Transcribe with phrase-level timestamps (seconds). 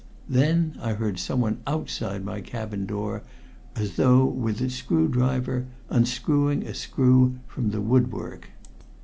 [0.27, 3.27] Then I heard someone outside my cabin door working
[3.75, 8.47] as though with a screwdriver, unscrewing a screw from the woodwork.